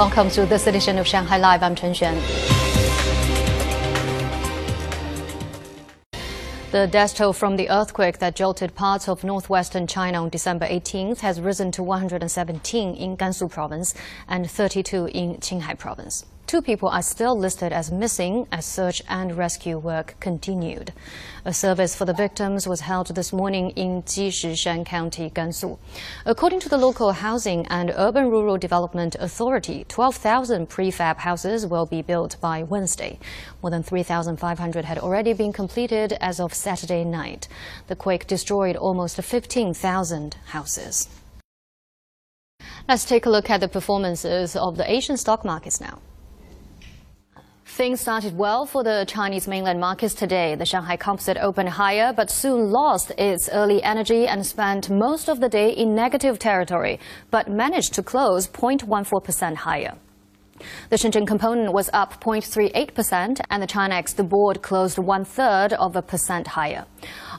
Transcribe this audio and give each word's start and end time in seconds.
Welcome 0.00 0.30
to 0.30 0.46
this 0.46 0.66
edition 0.66 0.96
of 0.96 1.06
Shanghai 1.06 1.36
Live. 1.36 1.62
I'm 1.62 1.74
Chen 1.74 1.92
Xuan. 1.92 2.16
The 6.70 6.86
death 6.86 7.16
toll 7.16 7.34
from 7.34 7.56
the 7.56 7.68
earthquake 7.68 8.18
that 8.20 8.34
jolted 8.34 8.74
parts 8.74 9.10
of 9.10 9.22
northwestern 9.24 9.86
China 9.86 10.22
on 10.22 10.30
December 10.30 10.66
18th 10.66 11.18
has 11.18 11.38
risen 11.38 11.70
to 11.72 11.82
117 11.82 12.94
in 12.94 13.14
Gansu 13.14 13.50
province 13.50 13.92
and 14.26 14.50
32 14.50 15.10
in 15.12 15.34
Qinghai 15.34 15.78
province. 15.78 16.24
Two 16.50 16.60
people 16.60 16.88
are 16.88 17.00
still 17.00 17.38
listed 17.38 17.72
as 17.72 17.92
missing 17.92 18.48
as 18.50 18.66
search 18.66 19.02
and 19.08 19.38
rescue 19.38 19.78
work 19.78 20.16
continued. 20.18 20.92
A 21.44 21.54
service 21.54 21.94
for 21.94 22.06
the 22.06 22.12
victims 22.12 22.66
was 22.66 22.80
held 22.80 23.06
this 23.14 23.32
morning 23.32 23.70
in 23.76 24.02
Jishishan 24.02 24.84
County, 24.84 25.30
Gansu. 25.30 25.78
According 26.26 26.58
to 26.58 26.68
the 26.68 26.76
local 26.76 27.12
Housing 27.12 27.68
and 27.68 27.94
Urban 27.96 28.32
Rural 28.32 28.58
Development 28.58 29.14
Authority, 29.20 29.86
12,000 29.86 30.68
prefab 30.68 31.18
houses 31.18 31.68
will 31.68 31.86
be 31.86 32.02
built 32.02 32.36
by 32.40 32.64
Wednesday. 32.64 33.20
More 33.62 33.70
than 33.70 33.84
3,500 33.84 34.84
had 34.84 34.98
already 34.98 35.32
been 35.32 35.52
completed 35.52 36.14
as 36.14 36.40
of 36.40 36.52
Saturday 36.52 37.04
night. 37.04 37.46
The 37.86 37.94
quake 37.94 38.26
destroyed 38.26 38.74
almost 38.74 39.22
15,000 39.22 40.34
houses. 40.46 41.08
Let's 42.88 43.04
take 43.04 43.24
a 43.24 43.30
look 43.30 43.48
at 43.48 43.60
the 43.60 43.68
performances 43.68 44.56
of 44.56 44.76
the 44.76 44.90
Asian 44.90 45.16
stock 45.16 45.44
markets 45.44 45.80
now. 45.80 46.00
Things 47.80 47.98
started 47.98 48.36
well 48.36 48.66
for 48.66 48.84
the 48.84 49.06
Chinese 49.08 49.48
mainland 49.48 49.80
markets 49.80 50.12
today. 50.12 50.54
The 50.54 50.66
Shanghai 50.66 50.98
Composite 50.98 51.38
opened 51.38 51.70
higher, 51.70 52.12
but 52.12 52.30
soon 52.30 52.70
lost 52.70 53.10
its 53.16 53.48
early 53.48 53.82
energy 53.82 54.26
and 54.26 54.44
spent 54.44 54.90
most 54.90 55.30
of 55.30 55.40
the 55.40 55.48
day 55.48 55.70
in 55.70 55.94
negative 55.94 56.38
territory, 56.38 57.00
but 57.30 57.48
managed 57.48 57.94
to 57.94 58.02
close 58.02 58.46
0.14% 58.46 59.54
higher. 59.54 59.94
The 60.90 60.96
Shenzhen 60.96 61.26
component 61.26 61.72
was 61.72 61.90
up 61.92 62.22
0.38%, 62.22 63.40
and 63.50 63.62
the 63.62 63.66
ChiNext 63.66 64.16
the 64.16 64.24
board 64.24 64.62
closed 64.62 64.98
one 64.98 65.24
third 65.24 65.72
of 65.72 65.96
a 65.96 66.02
percent 66.02 66.48
higher. 66.48 66.86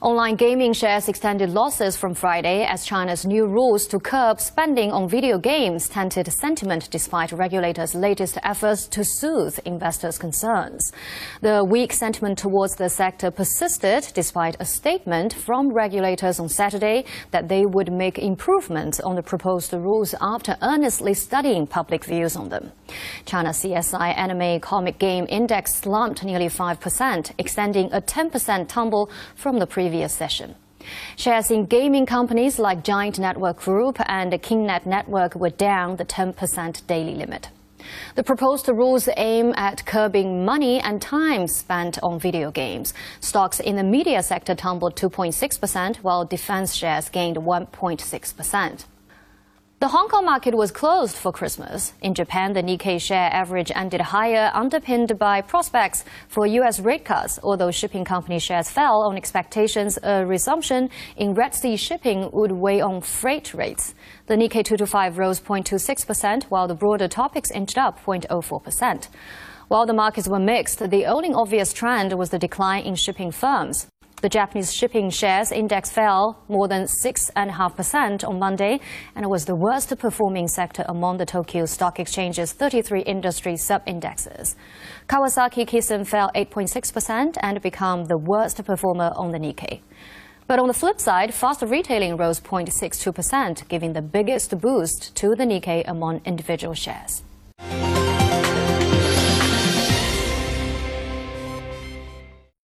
Online 0.02 0.36
gaming 0.36 0.74
shares 0.74 1.08
extended 1.08 1.52
losses 1.52 1.96
from 1.96 2.16
Friday 2.16 2.66
as 2.66 2.86
China's 2.86 3.24
new 3.26 3.46
rules 3.46 3.86
to 3.88 4.00
curb 4.00 4.40
spending 4.40 4.92
on 4.92 5.08
video 5.08 5.38
games 5.38 5.88
tented 5.88 6.32
sentiment 6.34 6.90
despite 6.90 7.32
regulators' 7.32 7.94
latest 7.94 8.40
efforts 8.44 8.88
to 8.88 9.04
soothe 9.04 9.60
investors' 9.66 10.18
concerns. 10.18 10.92
The 11.42 11.64
weak 11.64 11.94
sentiment 11.94 12.40
towards 12.40 12.76
the 12.76 12.90
sector 12.90 13.30
persisted 13.30 14.08
despite 14.16 14.56
a 14.60 14.66
statement 14.66 15.34
from 15.34 15.72
regulators 15.72 16.40
on 16.40 16.50
Saturday 16.50 17.06
that 17.30 17.48
they 17.48 17.66
would 17.66 17.92
make 17.92 18.18
improvements 18.18 19.00
on 19.00 19.16
the 19.16 19.22
proposed 19.22 19.72
rules 19.74 20.16
after 20.20 20.58
earnestly 20.62 21.14
studying 21.14 21.68
public 21.68 22.06
views 22.06 22.36
on 22.36 22.50
them. 22.50 22.72
China 23.26 23.50
CSI 23.50 24.18
Anime 24.18 24.60
Comic 24.60 25.00
Game 25.00 25.26
Index 25.30 25.76
slumped 25.76 26.24
nearly 26.24 26.48
5%, 26.48 27.32
extending 27.38 27.92
a 27.92 28.02
10% 28.02 28.68
tumble 28.68 29.10
from 29.36 29.60
the 29.60 29.68
previous 29.68 30.14
session. 30.14 30.56
Shares 31.16 31.52
in 31.52 31.66
gaming 31.66 32.06
companies 32.06 32.58
like 32.60 32.84
Giant 32.84 33.20
Network 33.20 33.58
Group 33.60 33.98
and 34.08 34.32
KingNet 34.34 34.86
Network 34.86 35.36
were 35.36 35.50
down 35.50 35.98
the 35.98 36.06
10% 36.06 36.88
daily 36.88 37.16
limit. 37.16 37.50
The 38.16 38.24
proposed 38.24 38.68
rules 38.68 39.10
aim 39.18 39.54
at 39.58 39.86
curbing 39.86 40.46
money 40.46 40.80
and 40.80 41.02
time 41.02 41.48
spent 41.48 42.02
on 42.04 42.20
video 42.20 42.52
games. 42.52 42.94
Stocks 43.20 43.60
in 43.60 43.76
the 43.76 43.84
media 43.84 44.24
sector 44.24 44.56
tumbled 44.56 44.96
2.6%, 44.96 45.98
while 45.98 46.26
defense 46.26 46.74
shares 46.76 47.10
gained 47.10 47.38
1.6%. 47.38 48.86
The 49.82 49.88
Hong 49.88 50.10
Kong 50.10 50.26
market 50.26 50.54
was 50.54 50.70
closed 50.70 51.16
for 51.16 51.32
Christmas. 51.32 51.94
In 52.04 52.14
Japan, 52.14 52.54
the 52.54 52.62
Nikkei 52.62 53.02
share 53.02 53.32
average 53.34 53.72
ended 53.74 54.00
higher, 54.00 54.52
underpinned 54.54 55.18
by 55.18 55.42
prospects 55.42 56.06
for 56.28 56.46
U.S. 56.46 56.80
rate 56.80 57.04
cuts, 57.04 57.40
although 57.42 57.72
shipping 57.72 58.06
company 58.06 58.38
shares 58.38 58.70
fell 58.70 59.02
on 59.02 59.18
expectations 59.18 59.98
a 60.04 60.24
resumption 60.24 60.92
in 61.18 61.34
Red 61.34 61.56
Sea 61.56 61.78
shipping 61.78 62.30
would 62.32 62.52
weigh 62.52 62.80
on 62.80 63.02
freight 63.02 63.56
rates. 63.56 63.96
The 64.28 64.36
Nikkei 64.36 64.64
225 64.64 65.18
rose 65.18 65.40
0.26%, 65.40 66.44
while 66.44 66.68
the 66.68 66.76
broader 66.76 67.08
Topix 67.08 67.50
inched 67.50 67.80
up 67.80 68.06
0.04%. 68.06 69.08
While 69.68 69.88
the 69.88 69.94
markets 69.94 70.28
were 70.28 70.38
mixed, 70.38 70.92
the 70.92 71.08
only 71.08 71.34
obvious 71.34 71.74
trend 71.74 72.14
was 72.20 72.30
the 72.30 72.38
decline 72.38 72.84
in 72.84 72.94
shipping 72.94 73.32
firms. 73.32 73.88
The 74.22 74.30
Japanese 74.30 74.72
shipping 74.72 75.10
shares 75.10 75.52
index 75.52 75.90
fell 75.90 76.38
more 76.48 76.68
than 76.68 76.84
6.5% 76.84 78.28
on 78.28 78.38
Monday 78.38 78.80
and 79.16 79.26
was 79.28 79.46
the 79.46 79.56
worst 79.56 79.98
performing 79.98 80.48
sector 80.48 80.86
among 80.88 81.18
the 81.18 81.26
Tokyo 81.26 81.66
Stock 81.66 82.00
Exchange's 82.00 82.54
33 82.54 83.02
industry 83.02 83.58
sub-indexes. 83.58 84.56
Kawasaki 85.08 85.66
Kisen 85.66 86.06
fell 86.08 86.30
8.6% 86.36 87.38
and 87.42 87.64
became 87.64 88.06
the 88.06 88.20
worst 88.20 88.64
performer 88.64 89.12
on 89.16 89.32
the 89.32 89.40
Nikkei. 89.40 89.82
But 90.46 90.60
on 90.60 90.68
the 90.68 90.76
flip 90.76 91.00
side, 91.00 91.34
Fast 91.34 91.64
Retailing 91.64 92.16
rose 92.16 92.40
0.62%, 92.40 93.68
giving 93.70 93.94
the 93.94 94.04
biggest 94.04 94.56
boost 94.60 95.16
to 95.16 95.34
the 95.36 95.46
Nikkei 95.46 95.84
among 95.88 96.22
individual 96.26 96.76
shares. 96.76 97.24